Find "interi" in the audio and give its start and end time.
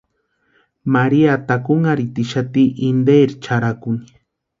2.89-3.37